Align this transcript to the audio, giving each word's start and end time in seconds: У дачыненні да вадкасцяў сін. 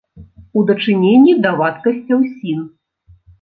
У 0.59 0.61
дачыненні 0.69 1.35
да 1.43 1.51
вадкасцяў 1.59 2.25
сін. 2.33 2.65